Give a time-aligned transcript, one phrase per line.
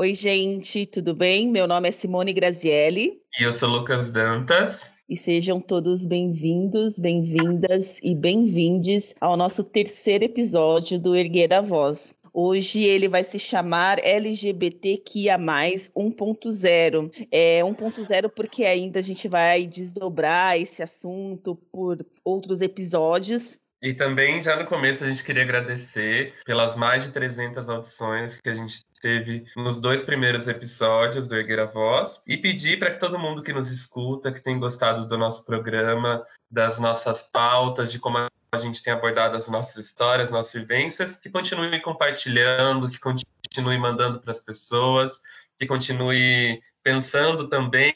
[0.00, 1.50] Oi, gente, tudo bem?
[1.50, 3.20] Meu nome é Simone Grazielli.
[3.36, 4.94] E eu sou Lucas Dantas.
[5.08, 12.14] E sejam todos bem-vindos, bem-vindas e bem-vindes ao nosso terceiro episódio do Erguer a Voz.
[12.32, 17.26] Hoje ele vai se chamar LGBTQIA+, 1.0.
[17.32, 24.42] É 1.0 porque ainda a gente vai desdobrar esse assunto por outros episódios, e também,
[24.42, 28.84] já no começo, a gente queria agradecer pelas mais de 300 audições que a gente
[29.00, 33.40] teve nos dois primeiros episódios do Erguer a Voz e pedir para que todo mundo
[33.40, 38.56] que nos escuta, que tem gostado do nosso programa, das nossas pautas, de como a
[38.56, 44.32] gente tem abordado as nossas histórias, nossas vivências, que continue compartilhando, que continue mandando para
[44.32, 45.20] as pessoas,
[45.56, 47.94] que continue pensando também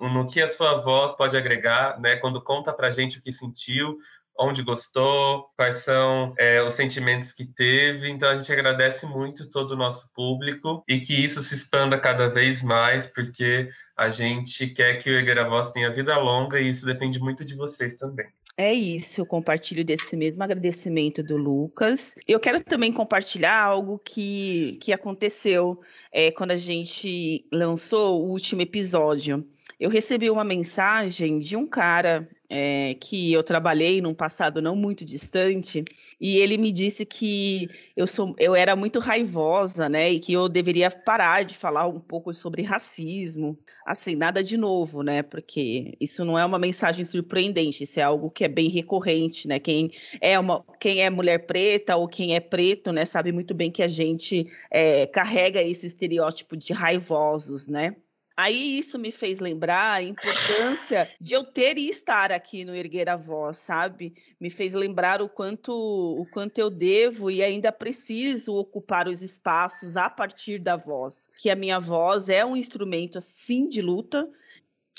[0.00, 2.16] no que a sua voz pode agregar, né?
[2.16, 3.98] Quando conta para gente o que sentiu,
[4.38, 8.08] onde gostou, quais são é, os sentimentos que teve.
[8.08, 12.28] Então a gente agradece muito todo o nosso público e que isso se expanda cada
[12.28, 16.86] vez mais, porque a gente quer que o Egueira Voz tenha vida longa e isso
[16.86, 18.26] depende muito de vocês também.
[18.56, 22.14] É isso, eu compartilho desse mesmo agradecimento do Lucas.
[22.28, 25.80] Eu quero também compartilhar algo que, que aconteceu
[26.12, 29.46] é, quando a gente lançou o último episódio.
[29.80, 35.06] Eu recebi uma mensagem de um cara é, que eu trabalhei num passado não muito
[35.06, 35.82] distante,
[36.20, 40.10] e ele me disse que eu, sou, eu era muito raivosa, né?
[40.10, 43.58] E que eu deveria parar de falar um pouco sobre racismo.
[43.86, 45.22] Assim, nada de novo, né?
[45.22, 49.58] Porque isso não é uma mensagem surpreendente, isso é algo que é bem recorrente, né?
[49.58, 53.70] Quem é, uma, quem é mulher preta ou quem é preto, né, sabe muito bem
[53.70, 57.96] que a gente é, carrega esse estereótipo de raivosos, né?
[58.36, 63.08] Aí isso me fez lembrar a importância de eu ter e estar aqui no Erguer
[63.08, 64.14] a Voz, sabe?
[64.40, 69.96] Me fez lembrar o quanto, o quanto eu devo e ainda preciso ocupar os espaços
[69.96, 71.28] a partir da voz.
[71.38, 74.28] Que a minha voz é um instrumento, assim, de luta,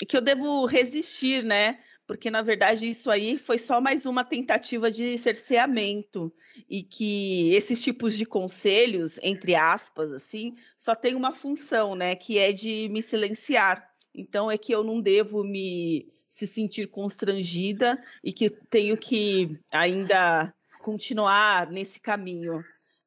[0.08, 1.78] que eu devo resistir, né?
[2.06, 6.32] Porque na verdade isso aí foi só mais uma tentativa de cerceamento
[6.68, 12.38] e que esses tipos de conselhos, entre aspas, assim, só tem uma função, né, que
[12.38, 13.90] é de me silenciar.
[14.14, 20.52] Então é que eu não devo me se sentir constrangida e que tenho que ainda
[20.80, 22.62] continuar nesse caminho,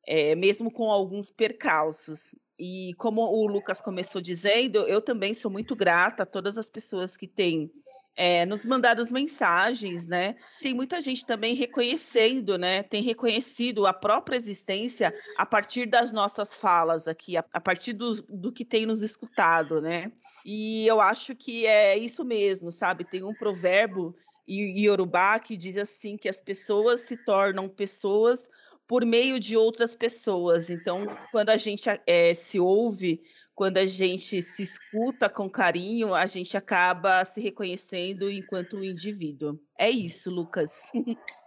[0.05, 2.33] é, mesmo com alguns percalços.
[2.59, 7.15] E como o Lucas começou dizendo, eu também sou muito grata a todas as pessoas
[7.15, 7.71] que têm
[8.17, 10.35] é, nos mandado as mensagens, né?
[10.59, 12.81] Tem muita gente também reconhecendo, né?
[12.81, 18.19] Tem reconhecido a própria existência a partir das nossas falas aqui, a, a partir do,
[18.23, 20.11] do que tem nos escutado, né?
[20.43, 23.05] E eu acho que é isso mesmo, sabe?
[23.05, 24.15] Tem um provérbio
[24.47, 28.49] iorubá que diz assim que as pessoas se tornam pessoas
[28.87, 30.69] por meio de outras pessoas.
[30.69, 33.21] Então, quando a gente é, se ouve
[33.57, 39.59] quando a gente se escuta com carinho, a gente acaba se reconhecendo enquanto indivíduo.
[39.75, 40.91] É isso, Lucas.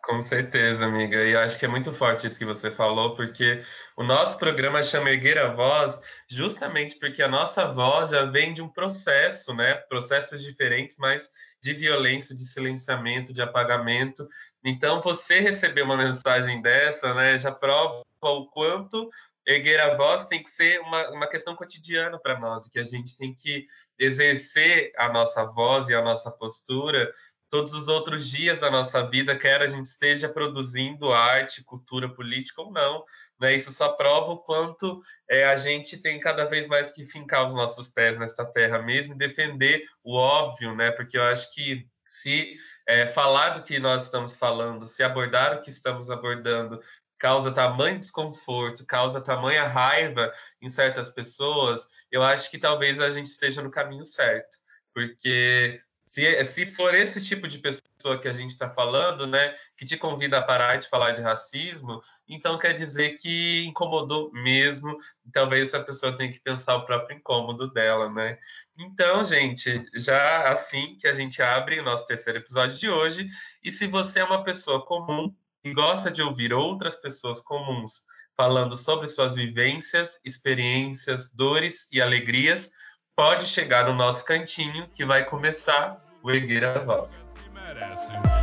[0.03, 1.23] Com certeza, amiga.
[1.23, 3.63] E eu acho que é muito forte isso que você falou, porque
[3.97, 8.61] o nosso programa chama Erguer a Voz justamente porque a nossa voz já vem de
[8.61, 9.75] um processo, né?
[9.75, 11.31] Processos diferentes, mas
[11.63, 14.27] de violência, de silenciamento, de apagamento.
[14.65, 19.09] Então, você receber uma mensagem dessa, né, já prova o quanto
[19.51, 23.17] erguer a voz tem que ser uma, uma questão cotidiana para nós, que a gente
[23.17, 23.67] tem que
[23.99, 27.11] exercer a nossa voz e a nossa postura
[27.51, 32.63] todos os outros dias da nossa vida, quer a gente esteja produzindo arte, cultura política
[32.63, 33.05] ou não.
[33.41, 33.57] Né?
[33.57, 37.53] Isso só prova o quanto é, a gente tem cada vez mais que fincar os
[37.53, 40.93] nossos pés nesta terra mesmo e defender o óbvio, né?
[40.93, 42.53] porque eu acho que se
[42.87, 46.81] é, falar do que nós estamos falando, se abordar o que estamos abordando
[47.21, 53.27] causa tamanho desconforto, causa tamanha raiva em certas pessoas, eu acho que talvez a gente
[53.27, 54.57] esteja no caminho certo.
[54.93, 59.85] Porque se, se for esse tipo de pessoa que a gente está falando, né, que
[59.85, 64.97] te convida a parar de falar de racismo, então quer dizer que incomodou mesmo,
[65.31, 68.39] talvez essa pessoa tenha que pensar o próprio incômodo dela, né?
[68.79, 73.27] Então, gente, já assim que a gente abre o nosso terceiro episódio de hoje,
[73.63, 75.33] e se você é uma pessoa comum
[75.65, 78.05] e gosta de ouvir outras pessoas comuns
[78.37, 82.71] falando sobre suas vivências, experiências, dores e alegrias,
[83.15, 87.30] pode chegar no nosso cantinho que vai começar o Erguer a Voz.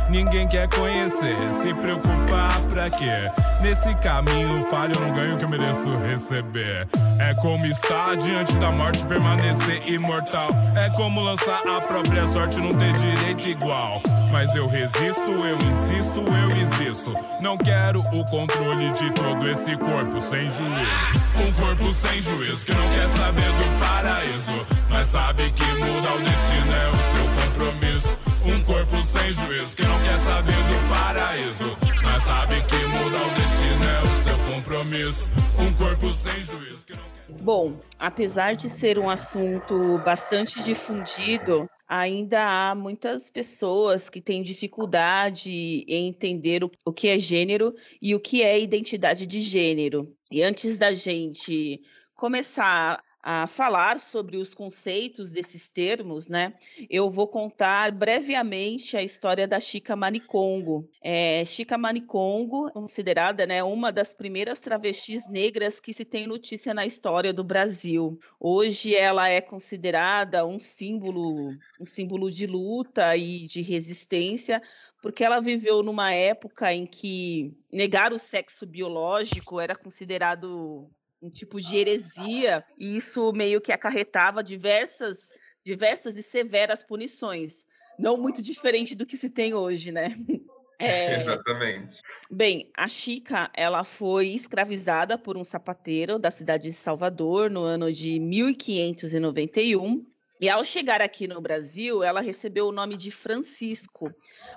[0.08, 3.30] Ninguém quer conhecer, se preocupar pra quê?
[3.60, 6.88] Nesse caminho falho, eu não ganho o que eu mereço receber.
[7.18, 10.48] É como estar diante da morte, permanecer imortal.
[10.74, 14.00] É como lançar a própria sorte, não ter direito igual.
[14.32, 17.12] Mas eu resisto, eu insisto, eu existo.
[17.42, 21.18] Não quero o controle de todo esse corpo sem juízo.
[21.36, 26.18] Um corpo sem juízo que não quer saber do paraíso, mas sabe que mudar o
[26.18, 28.17] destino é o seu compromisso.
[28.48, 33.34] Um corpo sem juízo que não quer saber do paraíso, mas sabe que mudar o
[33.34, 35.30] destino é o seu compromisso.
[35.58, 37.42] Um corpo sem juízo que não quer...
[37.42, 45.84] Bom, apesar de ser um assunto bastante difundido, ainda há muitas pessoas que têm dificuldade
[45.86, 50.10] em entender o, que é gênero e o que é identidade de gênero.
[50.32, 51.82] E antes da gente
[52.14, 52.98] começar
[53.30, 56.54] a falar sobre os conceitos desses termos, né?
[56.88, 60.88] Eu vou contar brevemente a história da Chica Manicongo.
[61.02, 66.86] É, Chica Manicongo, considerada né, uma das primeiras travestis negras que se tem notícia na
[66.86, 68.18] história do Brasil.
[68.40, 74.62] Hoje ela é considerada um símbolo, um símbolo de luta e de resistência,
[75.02, 80.90] porque ela viveu numa época em que negar o sexo biológico era considerado
[81.20, 85.32] um tipo de heresia, e isso meio que acarretava diversas,
[85.64, 87.66] diversas e severas punições,
[87.98, 90.16] não muito diferente do que se tem hoje, né?
[90.80, 91.22] É...
[91.22, 92.00] Exatamente.
[92.30, 97.92] Bem, a Chica, ela foi escravizada por um sapateiro da cidade de Salvador no ano
[97.92, 100.06] de 1591.
[100.40, 104.08] E ao chegar aqui no Brasil, ela recebeu o nome de Francisco,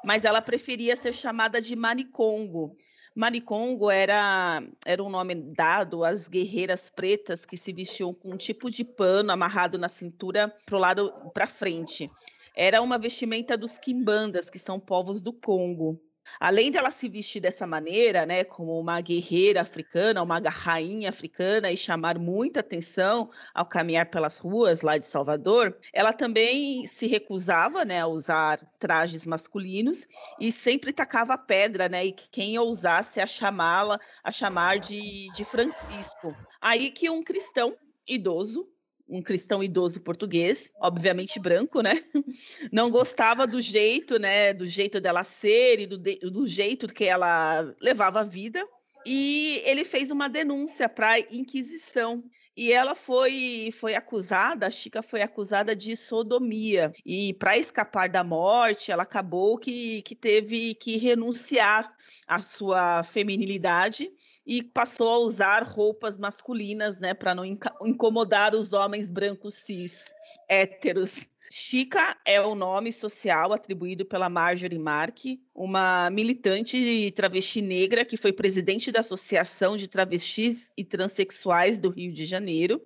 [0.05, 2.75] mas ela preferia ser chamada de Manicongo,
[3.13, 8.71] Maricongo era, era um nome dado às guerreiras pretas que se vestiam com um tipo
[8.71, 12.07] de pano amarrado na cintura para o lado para frente.
[12.55, 15.99] Era uma vestimenta dos quimbandas, que são povos do Congo.
[16.39, 21.77] Além dela se vestir dessa maneira, né, como uma guerreira africana, uma rainha africana e
[21.77, 28.01] chamar muita atenção ao caminhar pelas ruas lá de Salvador, ela também se recusava, né,
[28.01, 30.07] a usar trajes masculinos
[30.39, 36.33] e sempre tacava pedra, né, e quem ousasse a chamá-la, a chamar de, de Francisco.
[36.61, 37.75] Aí que um cristão
[38.07, 38.70] idoso
[39.11, 42.01] um cristão idoso português, obviamente branco, né?
[42.71, 44.53] Não gostava do jeito, né?
[44.53, 48.65] Do jeito dela ser e do, do jeito que ela levava a vida.
[49.05, 52.23] E ele fez uma denúncia para a Inquisição.
[52.55, 56.91] E ela foi, foi acusada, a Chica foi acusada de sodomia.
[57.05, 61.91] E para escapar da morte, ela acabou que, que teve que renunciar
[62.27, 64.11] à sua feminilidade
[64.45, 70.13] e passou a usar roupas masculinas, né, para não incomodar os homens brancos cis
[70.49, 71.30] héteros.
[71.53, 75.17] Chica é o nome social atribuído pela Marjorie Mark,
[75.53, 82.09] uma militante travesti negra que foi presidente da Associação de Travestis e Transsexuais do Rio
[82.09, 82.81] de Janeiro.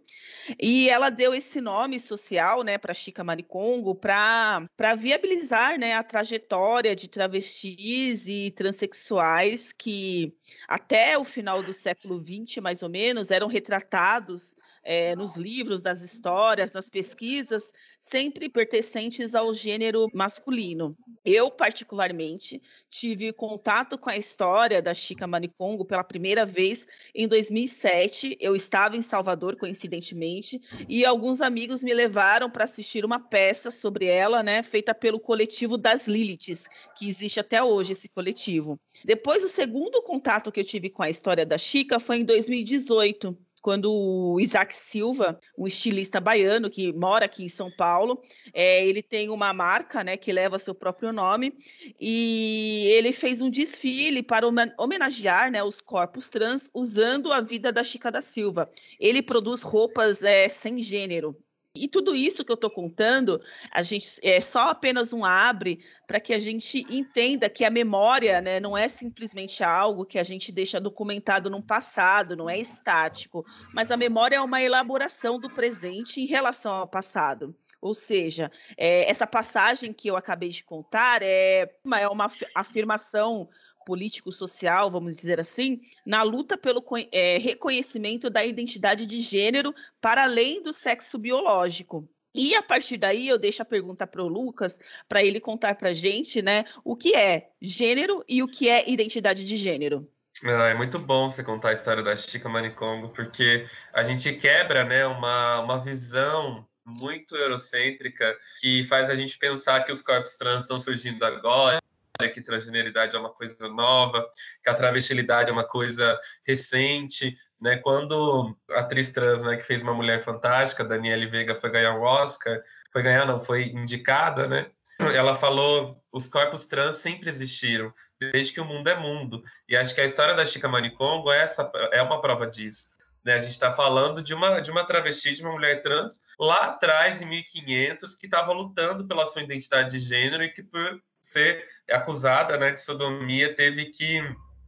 [0.59, 4.67] E ela deu esse nome social né, para Chica Maricongo para
[4.97, 10.33] viabilizar né, a trajetória de travestis e transexuais que,
[10.67, 16.01] até o final do século XX, mais ou menos, eram retratados é, nos livros, nas
[16.01, 20.95] histórias, nas pesquisas, sempre pertencentes ao gênero masculino.
[21.25, 26.85] Eu, particularmente, tive contato com a história da Chica Manicongo pela primeira vez
[27.15, 28.37] em 2007.
[28.39, 34.05] Eu estava em Salvador, coincidentemente, e alguns amigos me levaram para assistir uma peça sobre
[34.05, 38.79] ela, né, feita pelo coletivo das Liliths, que existe até hoje esse coletivo.
[39.03, 43.35] Depois, o segundo contato que eu tive com a história da Chica foi em 2018
[43.65, 48.21] quando o Isaac Silva, um estilista baiano que mora aqui em São Paulo,
[48.53, 51.51] é, ele tem uma marca né, que leva seu próprio nome
[51.99, 54.45] e ele fez um desfile para
[54.77, 58.69] homenagear né, os corpos trans usando a vida da Chica da Silva.
[58.99, 61.35] Ele produz roupas é, sem gênero,
[61.75, 63.41] e tudo isso que eu estou contando,
[63.71, 68.39] a gente é só apenas um abre para que a gente entenda que a memória
[68.41, 73.45] né, não é simplesmente algo que a gente deixa documentado no passado, não é estático,
[73.73, 77.55] mas a memória é uma elaboração do presente em relação ao passado.
[77.81, 83.47] Ou seja, é, essa passagem que eu acabei de contar é uma, é uma afirmação
[83.85, 90.61] político-social, vamos dizer assim, na luta pelo é, reconhecimento da identidade de gênero para além
[90.61, 92.09] do sexo biológico.
[92.33, 94.77] E a partir daí eu deixo a pergunta para o Lucas,
[95.07, 98.89] para ele contar para a gente, né, o que é gênero e o que é
[98.89, 100.09] identidade de gênero.
[100.43, 104.83] Ah, é muito bom você contar a história da Chica Manicongo, porque a gente quebra,
[104.83, 110.65] né, uma, uma visão muito eurocêntrica que faz a gente pensar que os corpos trans
[110.65, 111.81] estão surgindo agora,
[112.31, 114.29] que transgeneridade é uma coisa nova,
[114.63, 117.77] que a travestilidade é uma coisa recente, né?
[117.77, 122.01] Quando a atriz trans, né, que fez uma mulher fantástica, Daniele Veiga, foi ganhar o
[122.01, 122.59] Oscar,
[122.91, 124.67] foi ganhar, não, foi indicada, né?
[124.99, 129.43] Ela falou: os corpos trans sempre existiram, desde que o mundo é mundo.
[129.67, 132.95] E acho que a história da Chica Manicongo é, essa, é uma prova disso.
[133.25, 133.33] Né?
[133.33, 137.21] A gente está falando de uma, de uma travesti, de uma mulher trans, lá atrás,
[137.21, 142.57] em 1500, que estava lutando pela sua identidade de gênero e que, por ser acusada
[142.57, 144.21] né, de sodomia, teve que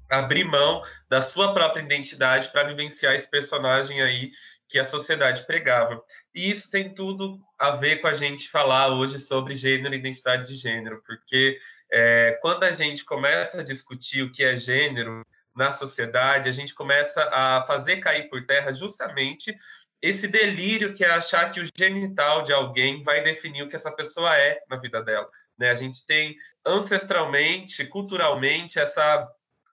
[0.09, 4.31] abrir mão da sua própria identidade para vivenciar esse personagem aí
[4.67, 6.01] que a sociedade pregava.
[6.33, 10.47] E isso tem tudo a ver com a gente falar hoje sobre gênero e identidade
[10.47, 11.57] de gênero, porque
[11.91, 16.73] é, quando a gente começa a discutir o que é gênero na sociedade, a gente
[16.73, 19.55] começa a fazer cair por terra justamente
[20.01, 23.91] esse delírio que é achar que o genital de alguém vai definir o que essa
[23.91, 25.27] pessoa é na vida dela.
[25.57, 25.69] Né?
[25.69, 26.35] A gente tem
[26.65, 29.27] ancestralmente, culturalmente, essa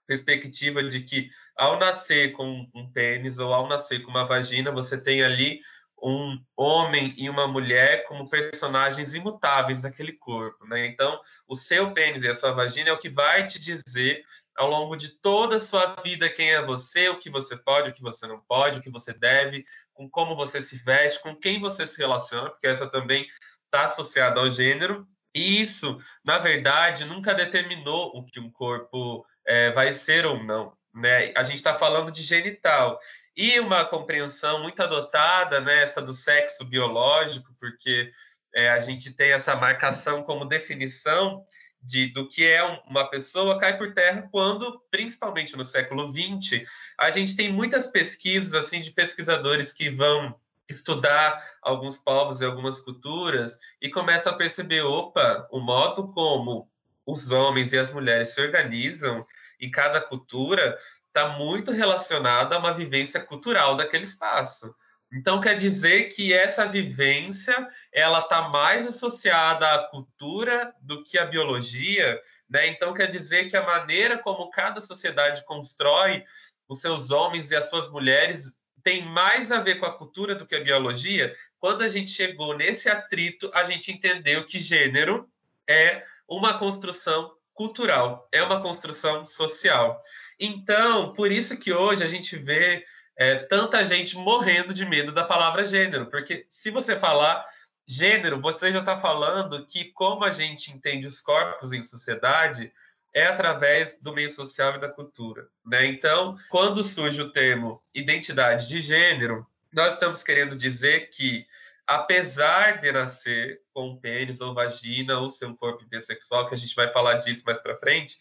[0.07, 4.97] perspectiva de que ao nascer com um pênis ou ao nascer com uma vagina, você
[4.97, 5.59] tem ali
[6.01, 10.85] um homem e uma mulher como personagens imutáveis daquele corpo, né?
[10.85, 14.23] Então, o seu pênis e a sua vagina é o que vai te dizer
[14.55, 17.93] ao longo de toda a sua vida quem é você, o que você pode, o
[17.93, 19.63] que você não pode, o que você deve,
[19.93, 23.27] com como você se veste, com quem você se relaciona, porque essa também
[23.65, 25.07] está associada ao gênero.
[25.35, 30.71] Isso, na verdade, nunca determinou o que um corpo é, vai ser ou não.
[30.93, 31.33] Né?
[31.35, 32.97] A gente está falando de genital.
[33.35, 38.09] E uma compreensão muito adotada, né, essa do sexo biológico, porque
[38.55, 41.43] é, a gente tem essa marcação como definição
[41.81, 46.65] de, do que é uma pessoa cai por terra quando, principalmente no século XX,
[46.97, 50.33] a gente tem muitas pesquisas assim de pesquisadores que vão
[50.69, 56.69] estudar alguns povos e algumas culturas e começa a perceber, opa, o modo como
[57.05, 59.25] os homens e as mulheres se organizam
[59.59, 64.75] em cada cultura está muito relacionado a uma vivência cultural daquele espaço.
[65.13, 71.25] Então quer dizer que essa vivência ela está mais associada à cultura do que à
[71.25, 72.19] biologia,
[72.49, 72.67] né?
[72.67, 76.23] Então quer dizer que a maneira como cada sociedade constrói
[76.67, 80.45] os seus homens e as suas mulheres tem mais a ver com a cultura do
[80.45, 85.27] que a biologia, quando a gente chegou nesse atrito, a gente entendeu que gênero
[85.67, 89.99] é uma construção cultural, é uma construção social.
[90.39, 92.85] Então, por isso que hoje a gente vê
[93.17, 97.43] é, tanta gente morrendo de medo da palavra gênero, porque se você falar
[97.87, 102.71] gênero, você já está falando que como a gente entende os corpos em sociedade,
[103.15, 105.47] é através do meio social e da cultura.
[105.65, 105.85] Né?
[105.85, 111.47] Então, quando surge o termo identidade de gênero, nós estamos querendo dizer que,
[111.87, 116.75] apesar de nascer com pênis ou vagina ou ser um corpo intersexual, que a gente
[116.75, 118.17] vai falar disso mais para frente,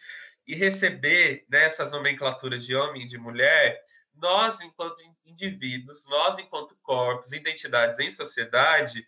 [0.47, 3.83] e receber nessas né, nomenclaturas de homem e de mulher,
[4.15, 9.05] nós, enquanto indivíduos, nós, enquanto corpos, identidades em sociedade,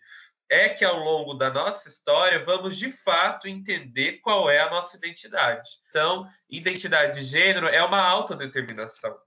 [0.49, 4.97] é que ao longo da nossa história vamos de fato entender qual é a nossa
[4.97, 5.67] identidade.
[5.89, 9.17] Então, identidade de gênero é uma autodeterminação.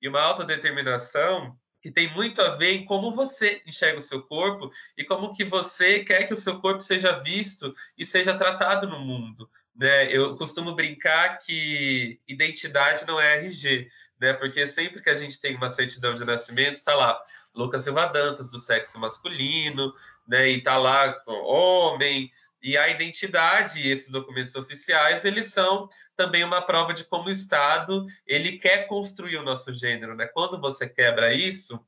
[0.00, 4.70] E uma autodeterminação que tem muito a ver em como você enxerga o seu corpo
[4.96, 9.00] e como que você quer que o seu corpo seja visto e seja tratado no
[9.00, 9.48] mundo.
[9.74, 10.14] Né?
[10.14, 13.88] Eu costumo brincar que identidade não é RG,
[14.20, 14.32] né?
[14.34, 17.20] porque sempre que a gente tem uma certidão de nascimento, está lá
[17.54, 19.92] Lucas Silva Dantas, do sexo masculino,
[20.26, 20.48] né?
[20.48, 22.30] E tá lá homem.
[22.62, 27.32] E a identidade e esses documentos oficiais, eles são também uma prova de como o
[27.32, 30.26] Estado ele quer construir o nosso gênero, né?
[30.26, 31.82] Quando você quebra isso,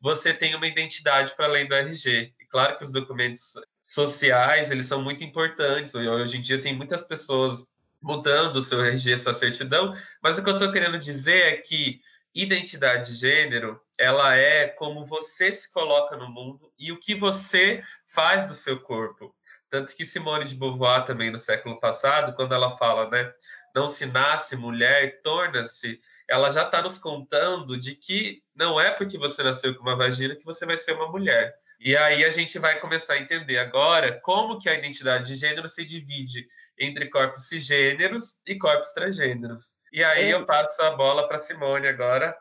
[0.00, 2.34] você tem uma identidade para além do RG.
[2.38, 5.94] E claro que os documentos sociais, eles são muito importantes.
[5.94, 7.66] Hoje em dia tem muitas pessoas
[8.00, 12.00] mudando o seu RG, sua certidão, mas o que eu estou querendo dizer é que
[12.34, 17.82] identidade de gênero, ela é como você se coloca no mundo e o que você
[18.06, 19.34] faz do seu corpo.
[19.68, 23.32] Tanto que Simone de Beauvoir também no século passado, quando ela fala, né,
[23.74, 29.18] não se nasce mulher, torna-se, ela já está nos contando de que não é porque
[29.18, 31.54] você nasceu com uma vagina que você vai ser uma mulher.
[31.80, 35.68] E aí a gente vai começar a entender agora como que a identidade de gênero
[35.68, 36.46] se divide
[36.78, 39.76] entre corpos cisgêneros e corpos transgêneros.
[39.92, 42.36] E aí eu passo a bola para Simone agora.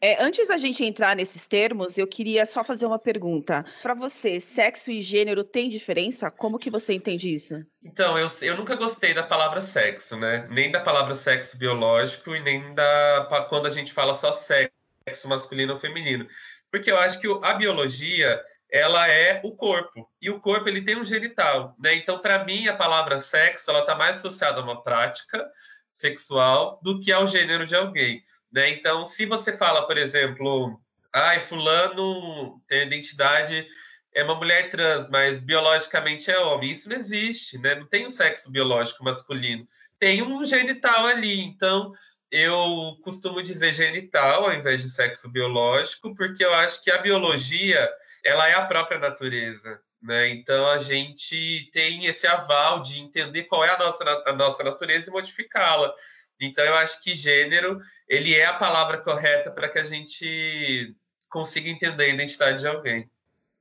[0.00, 3.64] É, antes da gente entrar nesses termos, eu queria só fazer uma pergunta.
[3.82, 6.30] Para você, sexo e gênero tem diferença?
[6.30, 7.54] Como que você entende isso?
[7.82, 10.46] Então, eu, eu nunca gostei da palavra sexo, né?
[10.50, 15.72] Nem da palavra sexo biológico e nem da quando a gente fala só sexo masculino
[15.72, 16.28] ou feminino.
[16.70, 18.40] Porque eu acho que a biologia
[18.72, 20.10] ela é o corpo.
[20.20, 21.94] E o corpo ele tem um genital, né?
[21.94, 25.46] Então, para mim, a palavra sexo ela está mais associada a uma prática
[25.92, 28.70] sexual do que ao gênero de alguém, né?
[28.70, 30.80] Então, se você fala, por exemplo,
[31.12, 33.66] ai, fulano tem identidade
[34.14, 37.74] é uma mulher trans, mas biologicamente é homem, isso não existe, né?
[37.74, 39.66] Não tem um sexo biológico masculino,
[39.98, 41.40] tem um genital ali.
[41.40, 41.92] Então,
[42.32, 47.92] eu costumo dizer genital ao invés de sexo biológico, porque eu acho que a biologia
[48.24, 49.78] ela é a própria natureza.
[50.02, 50.30] Né?
[50.30, 55.10] Então a gente tem esse aval de entender qual é a nossa, a nossa natureza
[55.10, 55.94] e modificá-la.
[56.40, 60.96] Então eu acho que gênero ele é a palavra correta para que a gente
[61.28, 63.08] consiga entender a identidade de alguém.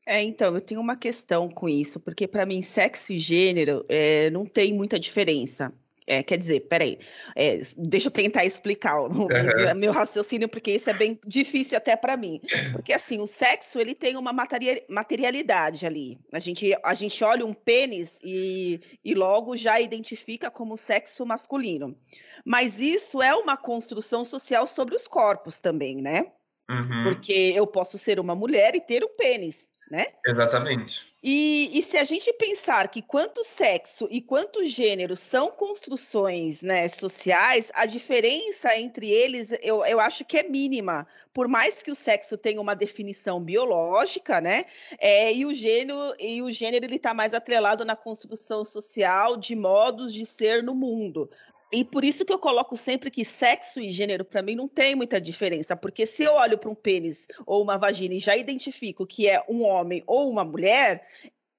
[0.05, 4.31] É, então, eu tenho uma questão com isso, porque para mim sexo e gênero é,
[4.31, 5.71] não tem muita diferença.
[6.11, 6.99] É, quer dizer, peraí,
[7.37, 9.27] é, deixa eu tentar explicar o uhum.
[9.27, 12.41] meu, meu, raciocínio, porque isso é bem difícil até para mim.
[12.73, 16.19] Porque, assim, o sexo, ele tem uma materialidade ali.
[16.33, 21.95] A gente, a gente olha um pênis e, e logo já identifica como sexo masculino.
[22.43, 26.25] Mas isso é uma construção social sobre os corpos também, né?
[26.69, 27.03] Uhum.
[27.03, 30.05] Porque eu posso ser uma mulher e ter um pênis né?
[30.25, 31.11] Exatamente.
[31.21, 36.87] E, e, se a gente pensar que quanto sexo e quanto gênero são construções né,
[36.87, 41.05] sociais, a diferença entre eles eu, eu acho que é mínima.
[41.33, 44.63] Por mais que o sexo tenha uma definição biológica, né?
[44.97, 49.55] É, e o gênero, e o gênero ele está mais atrelado na construção social de
[49.57, 51.29] modos de ser no mundo.
[51.71, 54.93] E por isso que eu coloco sempre que sexo e gênero, para mim, não tem
[54.93, 55.75] muita diferença.
[55.75, 59.41] Porque se eu olho para um pênis ou uma vagina e já identifico que é
[59.47, 61.05] um homem ou uma mulher,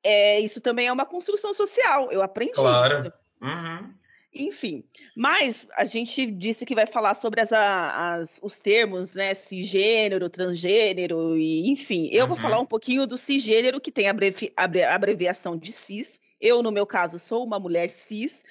[0.04, 2.10] é, isso também é uma construção social.
[2.12, 3.00] Eu aprendi claro.
[3.00, 3.12] isso.
[3.40, 3.94] Uhum.
[4.34, 4.82] Enfim,
[5.14, 9.34] mas a gente disse que vai falar sobre as, as, os termos, né?
[9.34, 12.08] Cisgênero, transgênero, e enfim.
[12.10, 12.28] Eu uhum.
[12.28, 16.18] vou falar um pouquinho do cisgênero, que tem a abreviação de cis.
[16.40, 18.42] Eu, no meu caso, sou uma mulher cis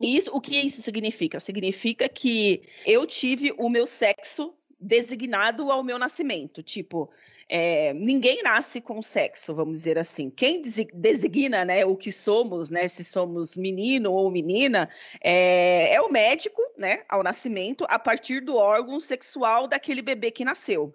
[0.00, 1.38] isso, o que isso significa?
[1.40, 6.62] Significa que eu tive o meu sexo designado ao meu nascimento.
[6.62, 7.10] Tipo,
[7.48, 10.30] é, ninguém nasce com sexo, vamos dizer assim.
[10.30, 14.88] Quem designa né, o que somos, né, se somos menino ou menina,
[15.22, 20.44] é, é o médico, né, ao nascimento, a partir do órgão sexual daquele bebê que
[20.44, 20.94] nasceu.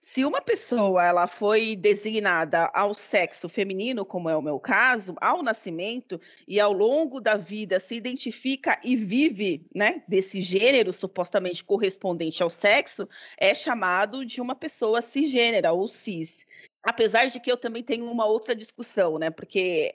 [0.00, 5.42] Se uma pessoa ela foi designada ao sexo feminino, como é o meu caso, ao
[5.42, 12.42] nascimento e ao longo da vida se identifica e vive, né, desse gênero supostamente correspondente
[12.42, 13.08] ao sexo,
[13.38, 16.44] é chamado de uma pessoa cisgênera ou cis.
[16.82, 19.94] Apesar de que eu também tenho uma outra discussão, né, porque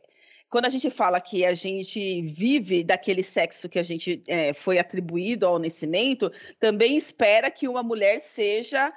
[0.49, 4.79] quando a gente fala que a gente vive daquele sexo que a gente é, foi
[4.79, 8.93] atribuído ao nascimento, também espera que uma mulher seja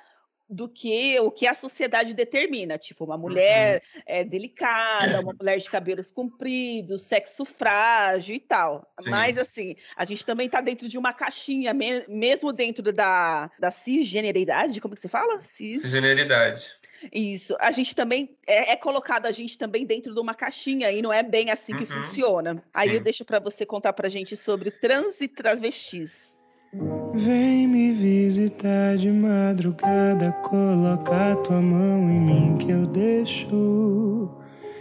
[0.51, 4.03] do que o que a sociedade determina, tipo uma mulher uhum.
[4.05, 8.93] é, delicada, uma mulher de cabelos compridos, sexo frágil e tal.
[9.01, 9.11] Sim.
[9.11, 11.73] Mas assim, a gente também está dentro de uma caixinha,
[12.09, 15.41] mesmo dentro da, da cisgeneridade, como que se fala?
[15.41, 15.83] Cis...
[15.83, 16.81] Cisgeneridade.
[17.13, 17.57] Isso.
[17.61, 21.13] A gente também é, é, colocado a gente também dentro de uma caixinha e não
[21.13, 22.03] é bem assim que uhum.
[22.03, 22.63] funciona.
[22.75, 22.95] Aí Sim.
[22.97, 26.41] eu deixo para você contar para gente sobre trans e travestis.
[26.73, 34.29] Vem me visitar de madrugada, coloca tua mão em mim que eu deixo.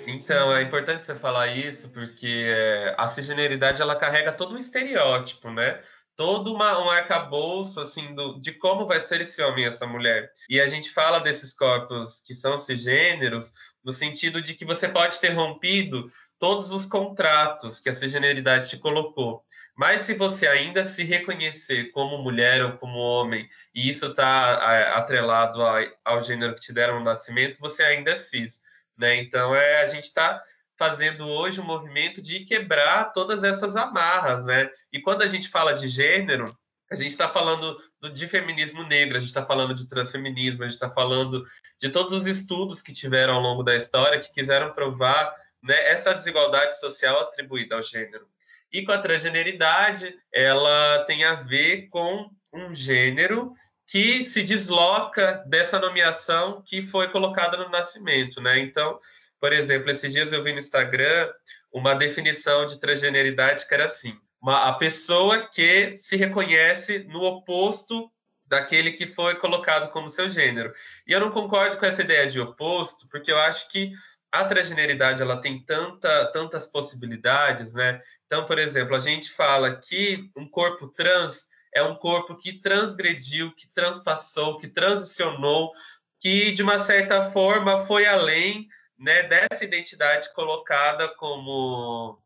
[0.05, 5.49] Então, é importante você falar isso, porque é, a cisgeneridade ela carrega todo um estereótipo,
[5.49, 5.79] né?
[6.15, 10.31] Todo uma, um arcabouço, assim, do, de como vai ser esse homem essa mulher.
[10.47, 13.51] E a gente fala desses corpos que são cisgêneros,
[13.83, 16.07] no sentido de que você pode ter rompido
[16.39, 19.43] todos os contratos que a cisgeneridade te colocou.
[19.75, 25.61] Mas se você ainda se reconhecer como mulher ou como homem, e isso está atrelado
[26.03, 28.61] ao gênero que te deram no nascimento, você ainda é cis.
[28.97, 29.17] Né?
[29.17, 30.41] Então, é, a gente está
[30.77, 34.45] fazendo hoje um movimento de quebrar todas essas amarras.
[34.45, 34.69] Né?
[34.91, 36.45] E quando a gente fala de gênero,
[36.89, 40.65] a gente está falando do, de feminismo negro, a gente está falando de transfeminismo, a
[40.65, 41.45] gente está falando
[41.79, 46.13] de todos os estudos que tiveram ao longo da história que quiseram provar né, essa
[46.13, 48.27] desigualdade social atribuída ao gênero.
[48.71, 53.53] E com a transgeneridade, ela tem a ver com um gênero
[53.87, 58.59] que se desloca dessa nomeação que foi colocada no nascimento, né?
[58.59, 58.99] Então,
[59.39, 61.31] por exemplo, esses dias eu vi no Instagram
[61.73, 68.11] uma definição de transgeneridade que era assim: uma, a pessoa que se reconhece no oposto
[68.45, 70.73] daquele que foi colocado como seu gênero.
[71.07, 73.91] E eu não concordo com essa ideia de oposto, porque eu acho que
[74.31, 78.01] a transgeneridade ela tem tanta, tantas possibilidades, né?
[78.25, 83.53] Então, por exemplo, a gente fala que um corpo trans é um corpo que transgrediu,
[83.55, 85.71] que transpassou, que transicionou
[86.19, 92.21] que de uma certa forma foi além né, dessa identidade colocada como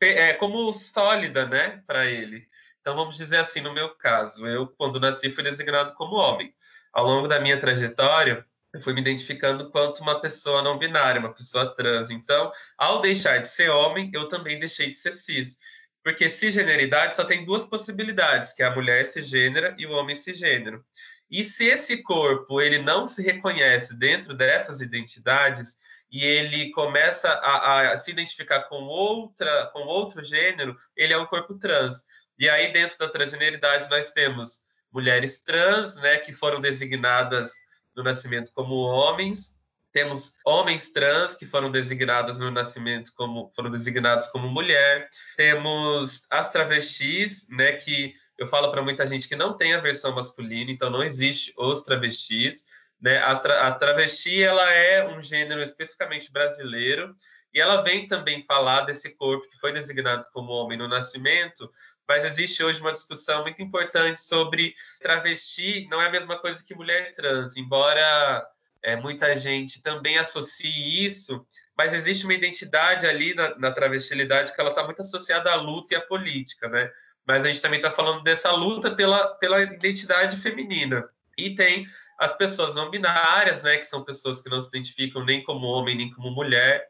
[0.00, 2.48] é, como sólida, né, para ele.
[2.80, 6.54] Então vamos dizer assim, no meu caso, eu quando nasci fui designado como homem.
[6.92, 11.32] Ao longo da minha trajetória, eu fui me identificando quanto uma pessoa não binária, uma
[11.32, 12.10] pessoa trans.
[12.10, 15.56] Então, ao deixar de ser homem, eu também deixei de ser cis.
[16.02, 20.84] Porque cisgeneridade só tem duas possibilidades, que é a mulher cisgênera e o homem cisgênero.
[21.30, 25.76] E se esse corpo ele não se reconhece dentro dessas identidades
[26.10, 31.26] e ele começa a, a se identificar com outra com outro gênero, ele é um
[31.26, 32.04] corpo trans.
[32.36, 37.52] E aí dentro da transgeneridade nós temos mulheres trans, né, que foram designadas
[37.96, 39.58] no nascimento como homens,
[39.92, 45.08] temos homens trans que foram designados no nascimento como foram designados como mulher.
[45.36, 50.12] Temos as travestis, né, que eu falo para muita gente que não tem a versão
[50.12, 52.66] masculina, então não existe os travestis,
[53.00, 53.18] né?
[53.18, 57.14] A, tra a travesti ela é um gênero especificamente brasileiro
[57.52, 61.70] e ela vem também falar desse corpo que foi designado como homem no nascimento,
[62.08, 66.74] mas existe hoje uma discussão muito importante sobre travesti não é a mesma coisa que
[66.74, 68.46] mulher trans, embora
[68.82, 71.44] é, muita gente também associe isso,
[71.76, 75.94] mas existe uma identidade ali na, na travestilidade que ela está muito associada à luta
[75.94, 76.90] e à política, né?
[77.26, 81.08] Mas a gente também está falando dessa luta pela, pela identidade feminina.
[81.38, 81.86] E tem
[82.18, 85.96] as pessoas não binárias, né, que são pessoas que não se identificam nem como homem
[85.96, 86.86] nem como mulher,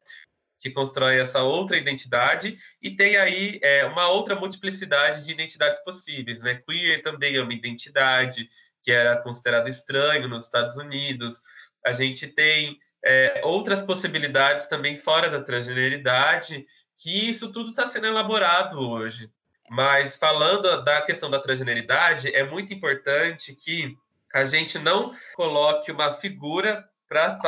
[0.64, 6.40] que constroem essa outra identidade, e tem aí é, uma outra multiplicidade de identidades possíveis,
[6.40, 6.54] né?
[6.66, 8.48] Queer também é uma identidade
[8.82, 11.42] que era considerada estranho nos Estados Unidos,
[11.84, 16.64] a gente tem é, outras possibilidades também fora da transgeneridade,
[16.96, 19.30] que isso tudo está sendo elaborado hoje.
[19.68, 23.94] Mas falando da questão da transgeneridade, é muito importante que
[24.32, 27.38] a gente não coloque uma figura para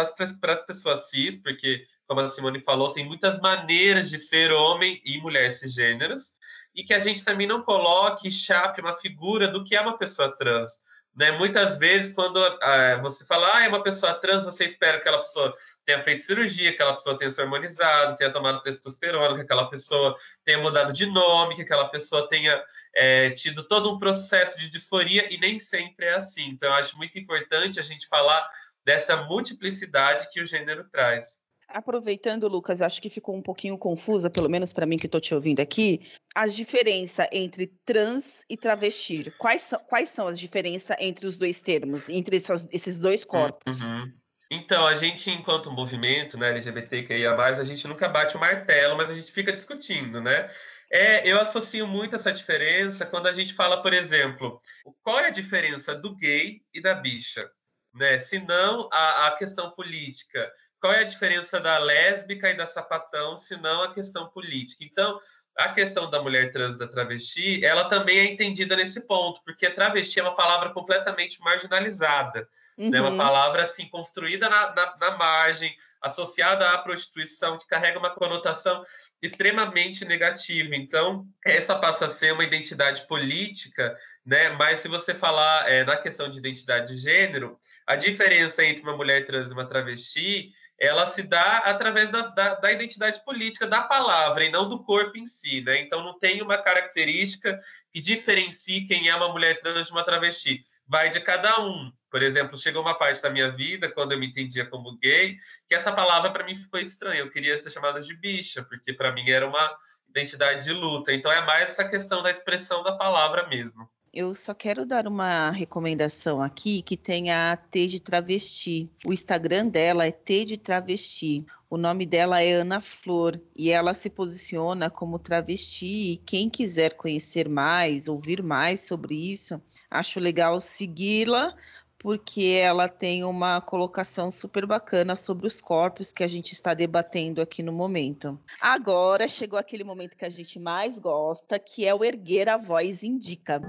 [0.53, 5.19] as pessoas cis, porque, como a Simone falou, tem muitas maneiras de ser homem e
[5.19, 6.33] mulher cisgêneros,
[6.75, 10.35] e que a gente também não coloque, chape uma figura do que é uma pessoa
[10.37, 10.71] trans.
[11.17, 11.33] Né?
[11.33, 15.19] Muitas vezes, quando ah, você fala, ah, é uma pessoa trans, você espera que aquela
[15.19, 19.71] pessoa tenha feito cirurgia, que aquela pessoa tenha se hormonizado, tenha tomado testosterona, que aquela
[19.71, 20.15] pessoa
[20.45, 22.63] tenha mudado de nome, que aquela pessoa tenha
[22.95, 26.49] é, tido todo um processo de disforia, e nem sempre é assim.
[26.49, 28.47] Então, eu acho muito importante a gente falar
[28.85, 31.41] dessa multiplicidade que o gênero traz.
[31.77, 35.35] Aproveitando, Lucas, acho que ficou um pouquinho confusa, pelo menos para mim que estou te
[35.35, 39.31] ouvindo aqui, a diferença entre trans e travesti.
[39.37, 43.83] Quais são, quais são as diferenças entre os dois termos, entre essas, esses dois corpos?
[43.83, 44.11] Uhum.
[44.51, 49.15] Então, a gente, enquanto movimento né, LGBTQIA, a gente nunca bate o martelo, mas a
[49.15, 50.49] gente fica discutindo, né?
[50.91, 54.63] É, eu associo muito essa diferença quando a gente fala, por exemplo,
[55.03, 57.47] qual é a diferença do gay e da bicha?
[57.93, 58.19] Né?
[58.19, 63.37] Se não a, a questão política qual é a diferença da lésbica e da sapatão,
[63.37, 64.85] se não a questão política?
[64.85, 65.19] Então,
[65.57, 70.21] a questão da mulher trans da travesti, ela também é entendida nesse ponto, porque travesti
[70.21, 72.91] é uma palavra completamente marginalizada, uhum.
[72.91, 73.01] né?
[73.01, 73.17] uma uhum.
[73.17, 78.85] palavra assim construída na, na, na, margem, associada à prostituição, que carrega uma conotação
[79.23, 80.77] extremamente negativa.
[80.77, 84.51] Então, essa passa a ser uma identidade política, né?
[84.51, 88.95] Mas se você falar é, na questão de identidade de gênero, a diferença entre uma
[88.95, 93.83] mulher trans e uma travesti ela se dá através da, da, da, identidade política da
[93.83, 95.81] palavra e não do corpo em si, né?
[95.81, 97.59] Então não tem uma característica
[97.91, 100.61] que diferencie quem é uma mulher trans de uma travesti.
[100.87, 101.91] Vai de cada um.
[102.11, 105.37] Por exemplo, chegou uma parte da minha vida, quando eu me entendia como gay,
[105.67, 107.21] que essa palavra para mim ficou estranha.
[107.21, 109.77] Eu queria ser chamada de bicha, porque para mim era uma
[110.09, 111.13] identidade de luta.
[111.13, 113.89] Então é mais essa questão da expressão da palavra mesmo.
[114.17, 118.91] Eu só quero dar uma recomendação aqui que tem a T de Travesti.
[119.05, 121.45] O Instagram dela é T de Travesti.
[121.69, 126.13] O nome dela é Ana Flor e ela se posiciona como travesti.
[126.13, 131.55] E quem quiser conhecer mais, ouvir mais sobre isso, acho legal segui-la,
[131.99, 137.43] porque ela tem uma colocação super bacana sobre os corpos que a gente está debatendo
[137.43, 138.41] aqui no momento.
[138.63, 143.03] Agora chegou aquele momento que a gente mais gosta, que é o erguer a voz
[143.03, 143.61] indica.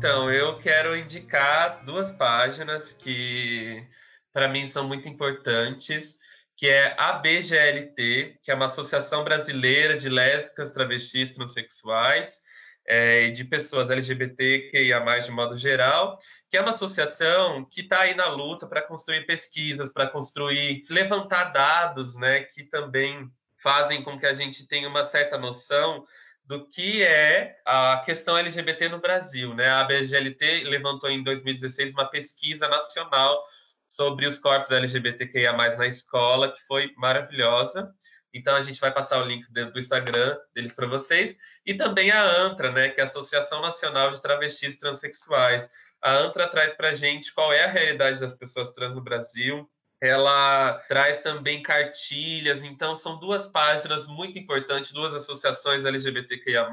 [0.00, 3.86] Então, eu quero indicar duas páginas que
[4.32, 6.18] para mim são muito importantes,
[6.56, 12.40] que é a BGLT, que é uma associação brasileira de lésbicas, travestis, transexuais
[12.88, 16.18] é, e de pessoas LGBT que a mais de modo geral,
[16.50, 21.52] que é uma associação que está aí na luta para construir pesquisas, para construir, levantar
[21.52, 23.30] dados, né, que também
[23.62, 26.06] fazem com que a gente tenha uma certa noção
[26.50, 29.54] do que é a questão LGBT no Brasil.
[29.54, 29.70] Né?
[29.70, 33.40] A BGLT levantou em 2016 uma pesquisa nacional
[33.88, 37.94] sobre os corpos LGBTQIA+, na escola, que foi maravilhosa.
[38.34, 42.20] Então a gente vai passar o link do Instagram deles para vocês e também a
[42.20, 45.70] ANTRA, né, que é a Associação Nacional de Travestis Transsexuais.
[46.02, 49.70] A ANTRA traz para a gente qual é a realidade das pessoas trans no Brasil,
[50.00, 56.70] ela traz também cartilhas, então são duas páginas muito importantes, duas associações LGBTQIA+,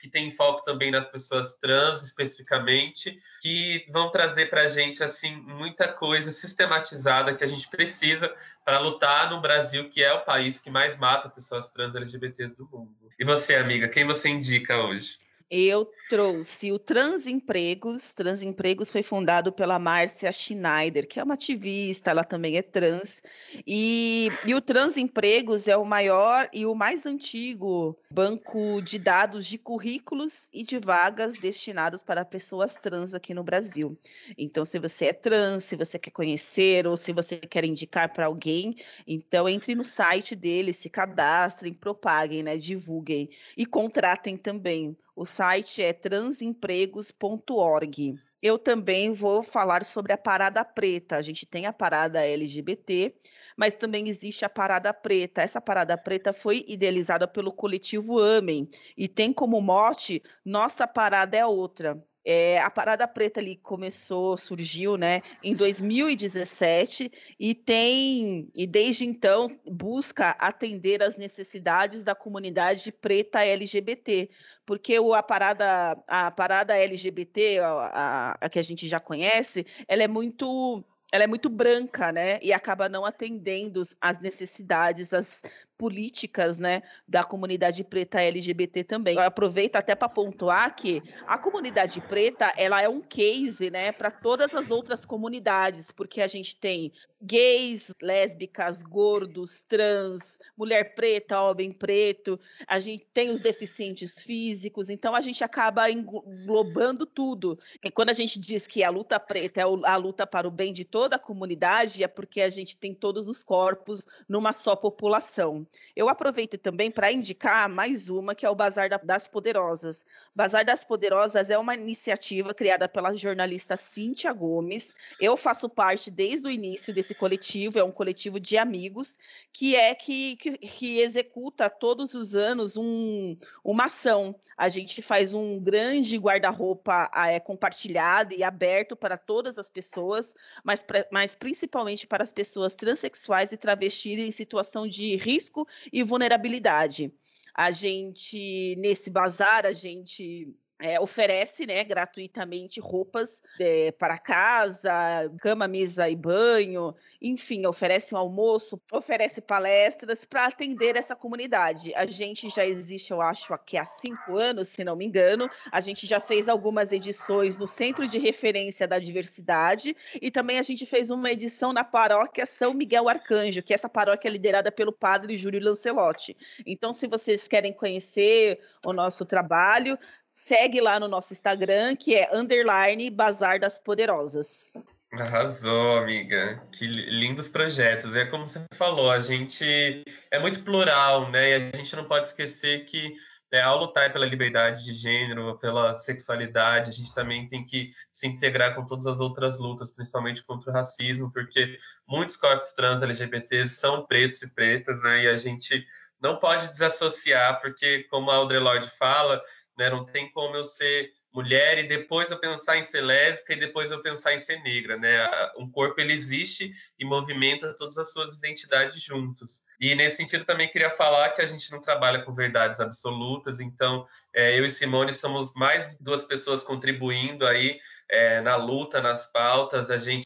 [0.00, 5.36] que tem foco também nas pessoas trans especificamente, que vão trazer para a gente assim
[5.36, 10.58] muita coisa sistematizada que a gente precisa para lutar no Brasil, que é o país
[10.58, 12.94] que mais mata pessoas trans LGBTs do mundo.
[13.18, 15.23] E você, amiga, quem você indica hoje?
[15.50, 18.14] Eu trouxe o Transempregos.
[18.14, 23.22] Transempregos foi fundado pela Márcia Schneider, que é uma ativista, ela também é trans.
[23.66, 29.58] E, e o Transempregos é o maior e o mais antigo banco de dados de
[29.58, 33.98] currículos e de vagas destinados para pessoas trans aqui no Brasil.
[34.38, 38.26] Então, se você é trans, se você quer conhecer ou se você quer indicar para
[38.26, 38.74] alguém,
[39.06, 45.82] então entre no site dele, se cadastrem, propaguem, né, divulguem e contratem também o site
[45.82, 48.14] é transempregos.org.
[48.42, 51.16] Eu também vou falar sobre a Parada Preta.
[51.16, 53.14] A gente tem a Parada LGBT,
[53.56, 55.40] mas também existe a Parada Preta.
[55.40, 61.46] Essa Parada Preta foi idealizada pelo coletivo Amém e tem como mote Nossa Parada é
[61.46, 62.04] Outra.
[62.24, 69.58] É, a Parada Preta ali começou, surgiu, né, em 2017 e tem e desde então
[69.66, 74.30] busca atender as necessidades da comunidade preta LGBT,
[74.64, 79.66] porque o, a parada a parada LGBT, a, a, a que a gente já conhece,
[79.86, 80.82] ela é muito
[81.12, 82.40] ela é muito branca, né?
[82.42, 85.42] E acaba não atendendo às necessidades, às
[85.76, 89.16] políticas, né, da comunidade preta LGBT também.
[89.16, 94.10] Eu aproveito até para pontuar que a comunidade preta, ela é um case, né, para
[94.10, 101.72] todas as outras comunidades, porque a gente tem gays, lésbicas, gordos, trans, mulher preta, homem
[101.72, 107.58] preto, a gente tem os deficientes físicos, então a gente acaba englobando tudo.
[107.82, 110.72] E quando a gente diz que a luta preta é a luta para o bem
[110.72, 115.63] de toda a comunidade, é porque a gente tem todos os corpos numa só população.
[115.94, 120.04] Eu aproveito também para indicar mais uma, que é o Bazar das Poderosas.
[120.34, 124.94] Bazar das Poderosas é uma iniciativa criada pela jornalista Cíntia Gomes.
[125.20, 129.18] Eu faço parte desde o início desse coletivo, é um coletivo de amigos,
[129.52, 134.34] que é que, que, que executa todos os anos um, uma ação.
[134.56, 140.82] A gente faz um grande guarda-roupa é, compartilhado e aberto para todas as pessoas, mas,
[140.82, 146.02] pra, mas principalmente para as pessoas transexuais e travestis em situação de risco risco e
[146.02, 147.12] vulnerabilidade.
[147.54, 154.92] A gente, nesse bazar, a gente é, oferece né, gratuitamente roupas é, para casa,
[155.40, 161.94] cama, mesa e banho, enfim, oferece um almoço, oferece palestras para atender essa comunidade.
[161.94, 165.48] A gente já existe, eu acho, aqui há cinco anos, se não me engano.
[165.70, 170.62] A gente já fez algumas edições no Centro de Referência da Diversidade e também a
[170.62, 174.92] gente fez uma edição na paróquia São Miguel Arcanjo, que é essa paróquia liderada pelo
[174.92, 176.36] padre Júlio Lancelotti.
[176.66, 179.98] Então, se vocês querem conhecer o nosso trabalho,
[180.34, 184.74] segue lá no nosso Instagram, que é underline Bazar das Poderosas.
[185.12, 186.60] Arrasou, amiga.
[186.72, 188.16] Que lindos projetos.
[188.16, 191.50] É como você falou, a gente é muito plural, né?
[191.50, 193.14] E a gente não pode esquecer que
[193.52, 198.26] né, ao lutar pela liberdade de gênero, pela sexualidade, a gente também tem que se
[198.26, 203.76] integrar com todas as outras lutas, principalmente contra o racismo, porque muitos corpos trans LGBTs
[203.76, 205.22] são pretos e pretas, né?
[205.22, 205.86] E a gente
[206.20, 209.40] não pode desassociar, porque, como a Audre Lorde fala,
[209.76, 209.90] né?
[209.90, 213.90] Não tem como eu ser mulher e depois eu pensar em ser lésbica e depois
[213.90, 215.26] eu pensar em ser negra, né?
[215.58, 219.64] Um corpo ele existe e movimenta todas as suas identidades juntos.
[219.80, 224.06] E nesse sentido também queria falar que a gente não trabalha com verdades absolutas, então
[224.32, 229.90] é, eu e Simone somos mais duas pessoas contribuindo aí é, na luta, nas pautas.
[229.90, 230.24] A gente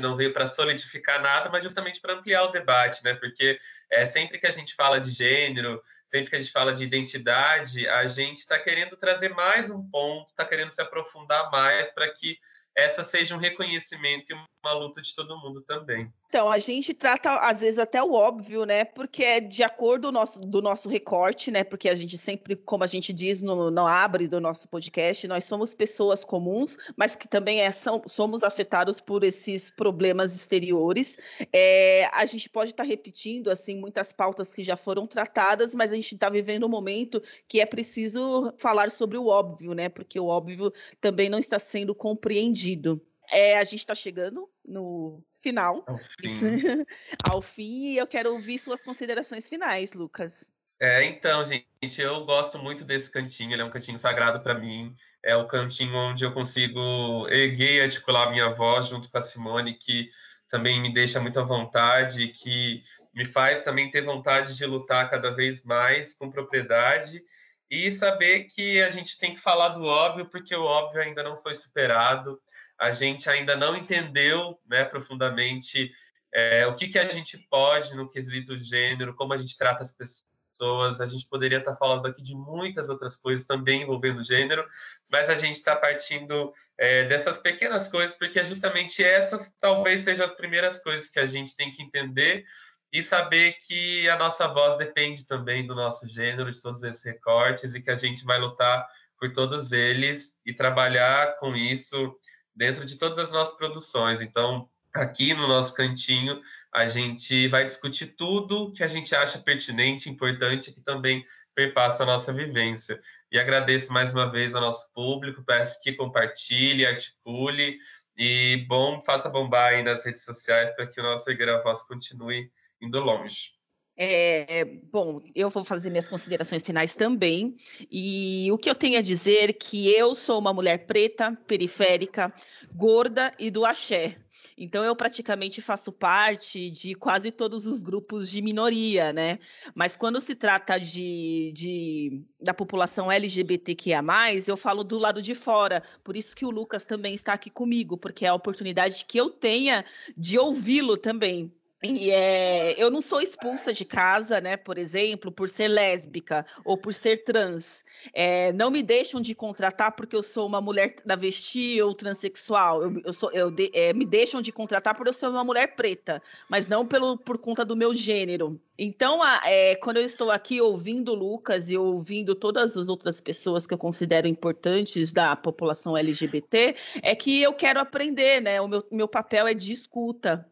[0.00, 3.14] não veio para solidificar nada, mas justamente para ampliar o debate, né?
[3.14, 3.58] Porque
[3.90, 7.88] é, sempre que a gente fala de gênero, sempre que a gente fala de identidade,
[7.88, 12.38] a gente está querendo trazer mais um ponto, está querendo se aprofundar mais para que
[12.74, 16.10] essa seja um reconhecimento e uma luta de todo mundo também.
[16.28, 18.84] Então, a gente trata, às vezes, até o óbvio, né?
[18.84, 21.62] Porque é de acordo do nosso, do nosso recorte, né?
[21.62, 25.44] Porque a gente sempre, como a gente diz no, no abre do nosso podcast, nós
[25.44, 31.16] somos pessoas comuns, mas que também é, são, somos afetados por esses problemas exteriores.
[31.52, 35.92] É, a gente pode estar tá repetindo, assim, muitas pautas que já foram tratadas, mas
[35.92, 39.88] a gente está vivendo um momento que é preciso falar sobre o óbvio, né?
[39.88, 43.00] Porque o óbvio também não está sendo compreendido.
[43.34, 46.86] É, a gente está chegando no final, ao fim.
[47.28, 50.52] Ao fim, e eu quero ouvir suas considerações finais, Lucas.
[50.80, 54.94] É, então, gente, eu gosto muito desse cantinho, ele é um cantinho sagrado para mim.
[55.20, 59.22] É o cantinho onde eu consigo erguer e articular a minha voz junto com a
[59.22, 60.08] Simone, que
[60.48, 65.30] também me deixa muito à vontade, que me faz também ter vontade de lutar cada
[65.34, 67.20] vez mais com propriedade
[67.68, 71.36] e saber que a gente tem que falar do óbvio, porque o óbvio ainda não
[71.40, 72.40] foi superado
[72.78, 75.90] a gente ainda não entendeu né, profundamente
[76.32, 79.92] é, o que, que a gente pode no quesito gênero, como a gente trata as
[79.92, 81.00] pessoas.
[81.00, 84.64] A gente poderia estar falando aqui de muitas outras coisas também envolvendo gênero,
[85.10, 90.24] mas a gente está partindo é, dessas pequenas coisas, porque é justamente essas talvez sejam
[90.24, 92.44] as primeiras coisas que a gente tem que entender
[92.92, 97.74] e saber que a nossa voz depende também do nosso gênero, de todos esses recortes,
[97.74, 98.86] e que a gente vai lutar
[99.18, 102.16] por todos eles e trabalhar com isso
[102.54, 104.20] dentro de todas as nossas produções.
[104.20, 106.40] Então, aqui no nosso cantinho,
[106.72, 112.06] a gente vai discutir tudo que a gente acha pertinente, importante, que também perpassa a
[112.06, 113.00] nossa vivência.
[113.30, 117.78] E agradeço mais uma vez ao nosso público, peço que compartilhe, articule
[118.16, 122.50] e bom, faça bombar aí nas redes sociais para que o nosso Igreja Voz continue
[122.80, 123.53] indo longe.
[123.96, 127.56] É, bom, eu vou fazer minhas considerações finais também.
[127.90, 132.32] E o que eu tenho a dizer é que eu sou uma mulher preta, periférica,
[132.74, 134.18] gorda e do axé.
[134.56, 139.38] Então eu praticamente faço parte de quase todos os grupos de minoria, né?
[139.74, 144.02] Mas quando se trata de, de da população LGBTQIA+,
[144.46, 145.82] eu falo do lado de fora.
[146.04, 149.30] Por isso que o Lucas também está aqui comigo, porque é a oportunidade que eu
[149.30, 149.84] tenha
[150.16, 151.52] de ouvi-lo também.
[151.84, 156.78] E é, eu não sou expulsa de casa, né, por exemplo, por ser lésbica ou
[156.78, 157.84] por ser trans.
[158.14, 162.82] É, não me deixam de contratar porque eu sou uma mulher travesti ou transexual.
[162.82, 165.74] Eu, eu sou, eu de, é, me deixam de contratar por eu ser uma mulher
[165.74, 168.58] preta, mas não pelo, por conta do meu gênero.
[168.78, 169.40] Então, a,
[169.82, 173.78] quando eu estou aqui ouvindo o Lucas e ouvindo todas as outras pessoas que eu
[173.78, 178.60] considero importantes da população LGBT, é que eu quero aprender, né?
[178.60, 180.48] O meu, meu papel é de escuta.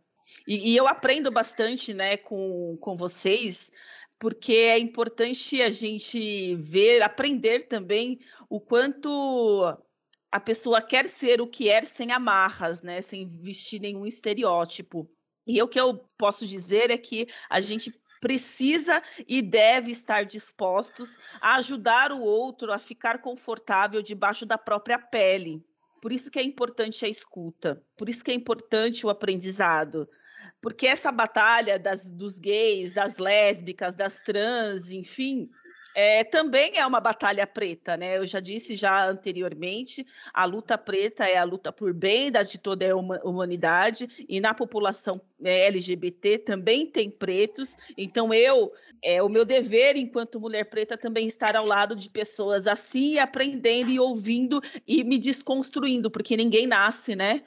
[0.47, 3.71] E, e, eu aprendo bastante né, com, com vocês,
[4.19, 8.19] porque é importante a gente ver, aprender também
[8.49, 9.77] o quanto
[10.31, 15.11] a pessoa quer ser o que é sem amarras, né, sem vestir nenhum estereótipo.
[15.47, 21.19] E o que eu posso dizer é que a gente precisa e deve estar dispostos
[21.41, 25.61] a ajudar o outro a ficar confortável debaixo da própria pele.
[26.01, 30.09] Por isso que é importante a escuta, por isso que é importante o aprendizado,
[30.63, 35.51] porque essa batalha das, dos gays, das lésbicas, das trans, enfim,
[35.95, 38.17] é, também é uma batalha preta, né?
[38.17, 42.59] Eu já disse já anteriormente, a luta preta é a luta por bem da, de
[42.59, 47.77] toda a humanidade e na população é, LGBT também tem pretos.
[47.99, 48.73] Então eu,
[49.03, 53.91] é o meu dever enquanto mulher preta também estar ao lado de pessoas assim, aprendendo
[53.91, 57.43] e ouvindo e me desconstruindo, porque ninguém nasce, né?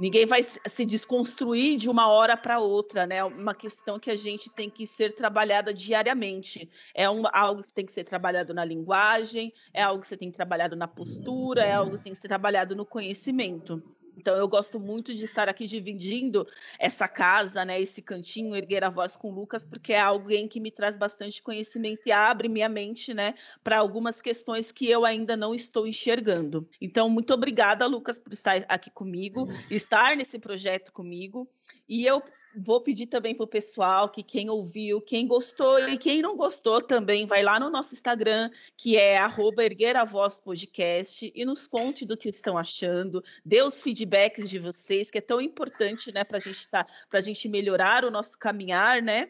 [0.00, 3.22] Ninguém vai se desconstruir de uma hora para outra, né?
[3.22, 6.70] Uma questão que a gente tem que ser trabalhada diariamente.
[6.94, 10.30] É um, algo que tem que ser trabalhado na linguagem, é algo que você tem
[10.30, 13.82] que trabalhado na postura, é algo que tem que ser trabalhado no conhecimento.
[14.16, 16.46] Então eu gosto muito de estar aqui dividindo
[16.78, 20.60] essa casa, né, esse cantinho, erguer a voz com o Lucas, porque é alguém que
[20.60, 25.36] me traz bastante conhecimento e abre minha mente, né, para algumas questões que eu ainda
[25.36, 26.68] não estou enxergando.
[26.80, 31.48] Então muito obrigada, Lucas, por estar aqui comigo, estar nesse projeto comigo.
[31.88, 32.22] E eu
[32.56, 36.80] Vou pedir também para o pessoal que quem ouviu, quem gostou e quem não gostou
[36.80, 41.68] também, vai lá no nosso Instagram, que é arroba Erguer a Voz Podcast, e nos
[41.68, 46.24] conte do que estão achando, dê os feedbacks de vocês, que é tão importante né,
[46.24, 49.28] para a gente tá, a gente melhorar o nosso caminhar, né?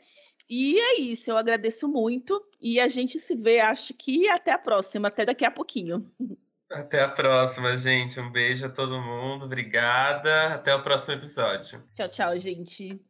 [0.48, 4.58] E é isso, eu agradeço muito e a gente se vê, acho que até a
[4.58, 6.10] próxima, até daqui a pouquinho.
[6.70, 8.20] Até a próxima, gente.
[8.20, 9.44] Um beijo a todo mundo.
[9.44, 10.54] Obrigada.
[10.54, 11.82] Até o próximo episódio.
[11.92, 13.09] Tchau, tchau, gente.